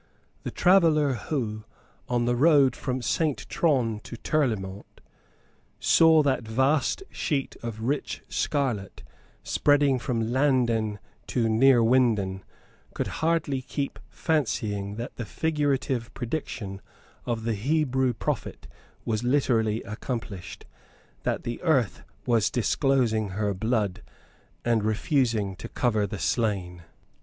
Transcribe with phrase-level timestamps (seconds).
[0.41, 1.63] The traveller who,
[2.09, 4.99] on the road from Saint Tron to Tirlemont,
[5.79, 9.03] saw that vast sheet of rich scarlet
[9.43, 12.41] spreading from Landen to Neerwinden,
[12.95, 16.81] could hardly help fancying that the figurative prediction
[17.27, 18.65] of the Hebrew prophet
[19.05, 20.65] was literally accomplished,
[21.21, 24.01] that the earth was disclosing her blood,
[24.65, 26.81] and refusing to cover the slain.